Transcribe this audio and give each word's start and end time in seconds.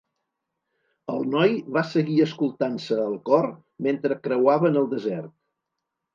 El 1.15 1.27
noi 1.33 1.53
va 1.75 1.83
seguir 1.89 2.15
escoltar-se 2.25 2.99
el 3.05 3.15
cor 3.31 3.47
metre 3.89 4.19
creuaven 4.27 4.83
el 4.85 4.91
desert. 4.97 5.33